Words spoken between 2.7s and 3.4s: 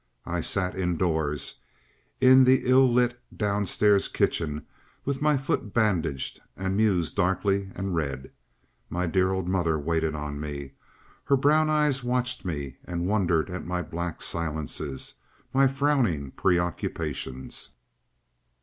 lit